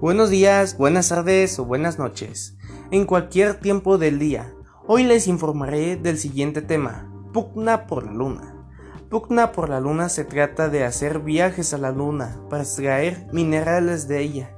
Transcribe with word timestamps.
Buenos 0.00 0.30
días, 0.30 0.78
buenas 0.78 1.08
tardes 1.08 1.58
o 1.58 1.64
buenas 1.64 1.98
noches, 1.98 2.56
en 2.92 3.04
cualquier 3.04 3.54
tiempo 3.54 3.98
del 3.98 4.20
día. 4.20 4.54
Hoy 4.86 5.02
les 5.02 5.26
informaré 5.26 5.96
del 5.96 6.18
siguiente 6.18 6.62
tema, 6.62 7.12
pugna 7.32 7.88
por 7.88 8.06
la 8.06 8.12
luna. 8.12 8.54
Pugna 9.10 9.50
por 9.50 9.68
la 9.68 9.80
luna 9.80 10.08
se 10.08 10.24
trata 10.24 10.68
de 10.68 10.84
hacer 10.84 11.18
viajes 11.18 11.74
a 11.74 11.78
la 11.78 11.90
luna 11.90 12.40
para 12.48 12.62
extraer 12.62 13.26
minerales 13.32 14.06
de 14.06 14.20
ella, 14.20 14.56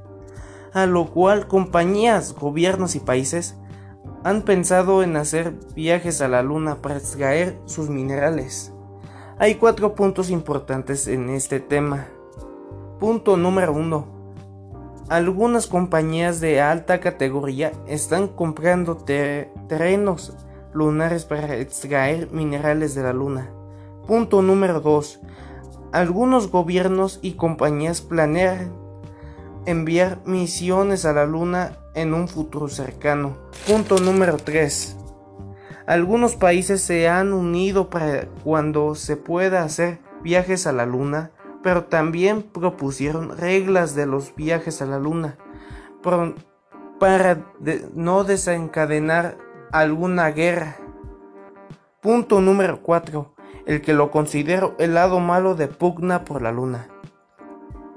a 0.74 0.84
lo 0.84 1.10
cual 1.10 1.48
compañías, 1.48 2.34
gobiernos 2.34 2.94
y 2.94 3.00
países 3.00 3.56
han 4.22 4.42
pensado 4.42 5.02
en 5.02 5.16
hacer 5.16 5.54
viajes 5.74 6.20
a 6.20 6.28
la 6.28 6.42
luna 6.42 6.82
para 6.82 6.98
extraer 6.98 7.58
sus 7.64 7.88
minerales. 7.88 8.74
Hay 9.38 9.54
cuatro 9.54 9.94
puntos 9.94 10.28
importantes 10.28 11.08
en 11.08 11.30
este 11.30 11.60
tema. 11.60 12.08
Punto 12.98 13.38
número 13.38 13.72
uno 13.72 14.19
algunas 15.10 15.66
compañías 15.66 16.40
de 16.40 16.60
alta 16.60 17.00
categoría 17.00 17.72
están 17.88 18.28
comprando 18.28 18.96
terrenos 18.96 20.36
lunares 20.72 21.24
para 21.24 21.56
extraer 21.56 22.30
minerales 22.30 22.94
de 22.94 23.02
la 23.02 23.12
luna. 23.12 23.50
Punto 24.06 24.40
número 24.40 24.80
2. 24.80 25.20
Algunos 25.90 26.48
gobiernos 26.48 27.18
y 27.22 27.32
compañías 27.32 28.02
planean 28.02 28.72
enviar 29.66 30.20
misiones 30.26 31.04
a 31.04 31.12
la 31.12 31.26
luna 31.26 31.72
en 31.96 32.14
un 32.14 32.28
futuro 32.28 32.68
cercano. 32.68 33.36
Punto 33.66 33.98
número 33.98 34.36
3. 34.36 34.96
Algunos 35.88 36.36
países 36.36 36.82
se 36.82 37.08
han 37.08 37.32
unido 37.32 37.90
para 37.90 38.28
cuando 38.44 38.94
se 38.94 39.16
pueda 39.16 39.64
hacer 39.64 39.98
viajes 40.22 40.68
a 40.68 40.72
la 40.72 40.86
luna 40.86 41.32
pero 41.62 41.84
también 41.84 42.42
propusieron 42.42 43.36
reglas 43.36 43.94
de 43.94 44.06
los 44.06 44.34
viajes 44.34 44.80
a 44.82 44.86
la 44.86 44.98
luna 44.98 45.36
para 46.98 47.52
no 47.94 48.24
desencadenar 48.24 49.36
alguna 49.72 50.30
guerra. 50.30 50.76
Punto 52.00 52.40
número 52.40 52.82
4. 52.82 53.34
El 53.66 53.82
que 53.82 53.92
lo 53.92 54.10
considero 54.10 54.74
el 54.78 54.94
lado 54.94 55.20
malo 55.20 55.54
de 55.54 55.68
pugna 55.68 56.24
por 56.24 56.42
la 56.42 56.50
luna. 56.50 56.88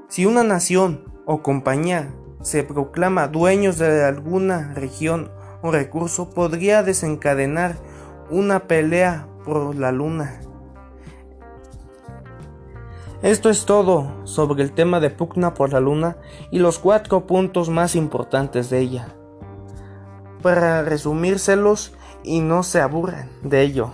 Si 0.08 0.26
una 0.26 0.44
nación 0.44 1.06
o 1.26 1.42
compañía 1.42 2.14
se 2.42 2.64
proclama 2.64 3.28
dueños 3.28 3.78
de 3.78 4.04
alguna 4.04 4.74
región 4.74 5.32
o 5.62 5.72
recurso, 5.72 6.30
podría 6.30 6.84
desencadenar 6.84 7.78
una 8.30 8.68
pelea 8.68 9.28
por 9.46 9.76
la 9.76 9.92
luna. 9.92 10.42
Esto 13.24 13.50
es 13.50 13.64
todo 13.64 14.12
sobre 14.26 14.64
el 14.64 14.74
tema 14.74 15.00
de 15.00 15.10
pugna 15.10 15.54
por 15.54 15.72
la 15.72 15.80
luna 15.80 16.18
y 16.52 16.60
los 16.60 16.78
cuatro 16.78 17.26
puntos 17.26 17.70
más 17.70 17.96
importantes 17.96 18.70
de 18.70 18.80
ella. 18.80 19.16
Para 20.42 20.82
resumírselos 20.82 21.94
y 22.26 22.42
no 22.42 22.64
se 22.64 22.82
aburran 22.82 23.30
de 23.42 23.62
ello. 23.62 23.92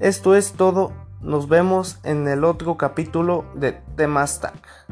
Esto 0.00 0.34
es 0.34 0.52
todo, 0.52 0.92
nos 1.22 1.48
vemos 1.48 1.98
en 2.04 2.28
el 2.28 2.44
otro 2.44 2.76
capítulo 2.76 3.46
de 3.54 3.72
Temastack. 3.96 4.84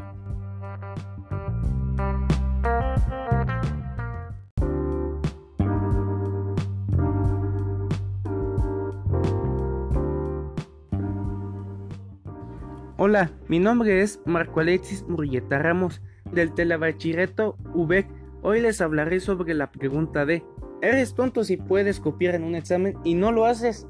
Hola, 13.05 13.31
mi 13.49 13.59
nombre 13.59 14.01
es 14.01 14.21
Marco 14.23 14.61
Alexis 14.61 15.05
Murrieta 15.09 15.59
Ramos 15.59 16.01
del 16.31 16.53
Telebachilleto 16.53 17.57
UBEC. 17.73 18.07
Hoy 18.43 18.61
les 18.61 18.79
hablaré 18.79 19.19
sobre 19.19 19.53
la 19.53 19.69
pregunta 19.73 20.25
de 20.25 20.41
¿Eres 20.81 21.13
tonto 21.13 21.43
si 21.43 21.57
puedes 21.57 21.99
copiar 21.99 22.33
en 22.35 22.45
un 22.45 22.55
examen 22.55 22.97
y 23.03 23.15
no 23.15 23.33
lo 23.33 23.43
haces? 23.43 23.87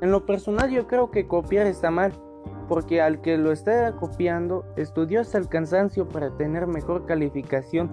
En 0.00 0.10
lo 0.10 0.24
personal 0.24 0.70
yo 0.70 0.86
creo 0.86 1.10
que 1.10 1.26
copiar 1.26 1.66
está 1.66 1.90
mal, 1.90 2.14
porque 2.66 3.02
al 3.02 3.20
que 3.20 3.36
lo 3.36 3.52
esté 3.52 3.92
copiando 4.00 4.64
estudió 4.78 5.20
hasta 5.20 5.36
el 5.36 5.50
cansancio 5.50 6.08
para 6.08 6.34
tener 6.38 6.66
mejor 6.66 7.04
calificación, 7.04 7.90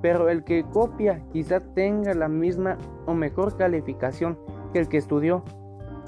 pero 0.00 0.30
el 0.30 0.42
que 0.42 0.64
copia 0.72 1.22
quizá 1.34 1.60
tenga 1.60 2.14
la 2.14 2.28
misma 2.28 2.78
o 3.04 3.12
mejor 3.12 3.58
calificación 3.58 4.38
que 4.72 4.78
el 4.78 4.88
que 4.88 4.96
estudió, 4.96 5.44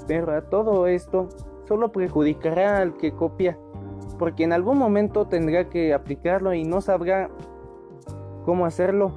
pero 0.07 0.31
a 0.31 0.41
todo 0.49 0.87
esto 0.87 1.29
solo 1.67 1.91
perjudicará 1.91 2.79
al 2.79 2.97
que 2.97 3.11
copia 3.11 3.59
porque 4.17 4.43
en 4.43 4.53
algún 4.53 4.77
momento 4.77 5.27
tendrá 5.27 5.69
que 5.69 5.93
aplicarlo 5.93 6.53
y 6.53 6.63
no 6.63 6.81
sabrá 6.81 7.29
cómo 8.45 8.65
hacerlo, 8.65 9.11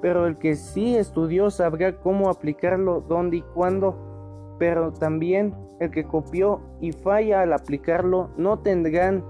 pero 0.00 0.26
el 0.26 0.38
que 0.38 0.56
sí 0.56 0.96
estudió 0.96 1.50
sabrá 1.50 1.98
cómo 2.00 2.28
aplicarlo, 2.28 3.00
dónde 3.00 3.38
y 3.38 3.42
cuándo, 3.42 4.56
pero 4.58 4.92
también 4.92 5.54
el 5.80 5.90
que 5.90 6.04
copió 6.04 6.60
y 6.80 6.92
falla 6.92 7.42
al 7.42 7.52
aplicarlo 7.52 8.30
no 8.36 8.58
tendrán 8.60 9.24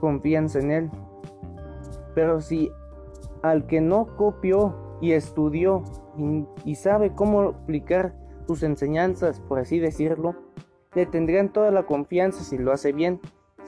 confianza 0.00 0.58
en 0.58 0.70
él. 0.70 0.90
Pero 2.14 2.40
si 2.40 2.70
al 3.42 3.66
que 3.66 3.80
no 3.80 4.16
copió 4.16 4.98
y 5.00 5.12
estudió 5.12 5.82
y, 6.16 6.44
y 6.64 6.74
sabe 6.74 7.12
cómo 7.14 7.42
aplicar 7.42 8.14
sus 8.46 8.62
enseñanzas, 8.62 9.40
por 9.40 9.58
así 9.58 9.78
decirlo, 9.78 10.34
le 10.94 11.06
tendrán 11.06 11.52
toda 11.52 11.70
la 11.70 11.84
confianza 11.84 12.42
si 12.42 12.56
lo 12.56 12.72
hace 12.72 12.92
bien 12.92 13.20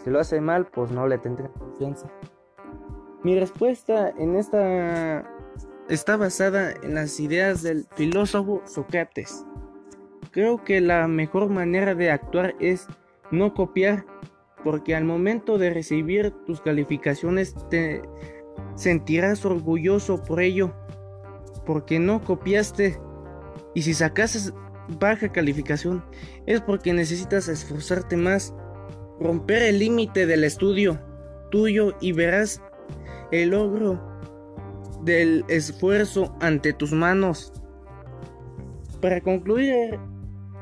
si 0.02 0.10
lo 0.10 0.20
hace 0.20 0.40
mal, 0.40 0.66
pues 0.66 0.90
no 0.90 1.06
le 1.06 1.18
tendré 1.18 1.50
confianza. 1.58 2.10
Mi 3.22 3.38
respuesta 3.38 4.10
en 4.10 4.36
esta 4.36 5.24
está 5.88 6.16
basada 6.16 6.72
en 6.82 6.94
las 6.94 7.18
ideas 7.18 7.62
del 7.62 7.86
filósofo 7.94 8.62
Sócrates. 8.64 9.44
Creo 10.30 10.62
que 10.62 10.80
la 10.80 11.08
mejor 11.08 11.48
manera 11.48 11.94
de 11.94 12.10
actuar 12.10 12.54
es 12.60 12.86
no 13.30 13.54
copiar, 13.54 14.04
porque 14.62 14.94
al 14.94 15.04
momento 15.04 15.58
de 15.58 15.70
recibir 15.72 16.32
tus 16.46 16.60
calificaciones 16.60 17.54
te 17.70 18.02
sentirás 18.74 19.44
orgulloso 19.44 20.22
por 20.22 20.40
ello, 20.40 20.72
porque 21.66 21.98
no 21.98 22.22
copiaste. 22.22 23.00
Y 23.74 23.82
si 23.82 23.94
sacases 23.94 24.52
baja 25.00 25.30
calificación, 25.30 26.04
es 26.46 26.60
porque 26.60 26.92
necesitas 26.92 27.48
esforzarte 27.48 28.16
más 28.16 28.54
romper 29.20 29.62
el 29.62 29.78
límite 29.78 30.26
del 30.26 30.44
estudio 30.44 31.00
tuyo 31.50 31.94
y 32.00 32.12
verás 32.12 32.62
el 33.32 33.50
logro 33.50 34.00
del 35.02 35.44
esfuerzo 35.48 36.36
ante 36.40 36.72
tus 36.72 36.92
manos. 36.92 37.52
Para 39.00 39.20
concluir, 39.20 39.98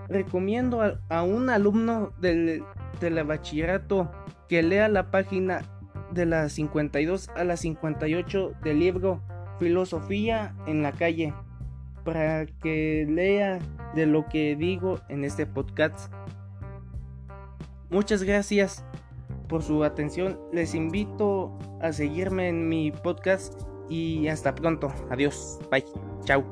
recomiendo 0.09 0.83
a, 1.09 1.23
un 1.23 1.51
alumno 1.51 2.13
del, 2.21 2.63
del 3.01 3.25
bachillerato 3.25 4.11
que 4.49 4.63
lea 4.63 4.89
la 4.89 5.11
página 5.11 5.63
de 6.13 6.27
la 6.27 6.49
52 6.49 7.31
a 7.31 7.45
la 7.45 7.57
58 7.57 8.53
del 8.63 8.79
libro 8.79 9.23
Filosofía 9.59 10.55
en 10.67 10.83
la 10.83 10.93
calle 10.93 11.33
para 12.05 12.47
que 12.47 13.07
lea 13.09 13.59
de 13.95 14.07
lo 14.07 14.29
que 14.29 14.55
digo 14.55 15.01
en 15.09 15.25
este 15.25 15.45
podcast. 15.45 16.13
Muchas 17.91 18.23
gracias 18.23 18.85
por 19.49 19.63
su 19.63 19.85
atención. 19.85 20.39
Les 20.53 20.75
invito 20.75 21.57
a 21.81 21.93
seguirme 21.93 22.49
en 22.49 22.69
mi 22.69 22.91
podcast 22.91 23.63
y 23.89 24.29
hasta 24.29 24.55
pronto. 24.55 24.93
Adiós. 25.11 25.59
Bye. 25.71 25.85
Chao. 26.25 26.45